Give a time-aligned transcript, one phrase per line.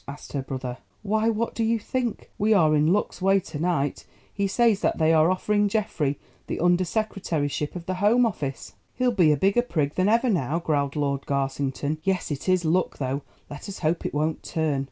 [0.07, 0.79] asked her brother.
[1.03, 2.31] "Why, what do you think?
[2.39, 4.03] We are in luck's way to night.
[4.33, 9.11] He says that they are offering Geoffrey the Under Secretaryship of the Home Office." "He'll
[9.11, 11.99] be a bigger prig than ever now," growled Lord Garsington.
[12.03, 14.79] "Yes, it is luck though; let us hope it won't turn."